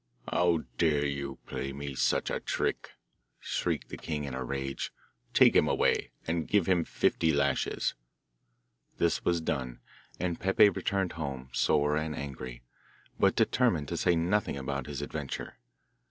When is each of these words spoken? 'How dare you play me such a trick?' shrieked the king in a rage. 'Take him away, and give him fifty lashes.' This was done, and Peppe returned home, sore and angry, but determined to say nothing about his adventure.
'How 0.27 0.63
dare 0.79 1.05
you 1.05 1.37
play 1.45 1.71
me 1.73 1.93
such 1.93 2.31
a 2.31 2.39
trick?' 2.39 2.93
shrieked 3.39 3.89
the 3.89 3.97
king 3.97 4.23
in 4.23 4.33
a 4.33 4.43
rage. 4.43 4.91
'Take 5.35 5.55
him 5.55 5.67
away, 5.67 6.09
and 6.25 6.47
give 6.47 6.65
him 6.65 6.83
fifty 6.85 7.31
lashes.' 7.31 7.93
This 8.97 9.23
was 9.23 9.41
done, 9.41 9.79
and 10.19 10.39
Peppe 10.39 10.69
returned 10.69 11.11
home, 11.11 11.49
sore 11.53 11.97
and 11.97 12.15
angry, 12.15 12.63
but 13.19 13.35
determined 13.35 13.89
to 13.89 13.97
say 13.97 14.15
nothing 14.15 14.57
about 14.57 14.87
his 14.87 15.03
adventure. 15.03 15.57